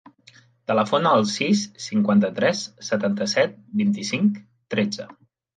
Telefona 0.69 1.11
al 1.17 1.25
sis, 1.31 1.61
cinquanta-tres, 1.89 2.63
setanta-set, 2.89 3.55
vint-i-cinc, 3.83 4.45
tretze. 4.77 5.11